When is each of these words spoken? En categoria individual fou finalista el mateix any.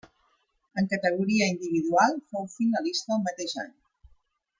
En 0.81 0.87
categoria 0.93 1.49
individual 1.53 2.17
fou 2.31 2.47
finalista 2.57 3.15
el 3.17 3.23
mateix 3.29 3.55
any. 3.67 3.71